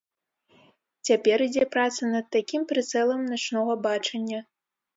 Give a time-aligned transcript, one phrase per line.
[1.09, 4.45] Цяпер ідзе праца над такім прыцэлам начнога бачання.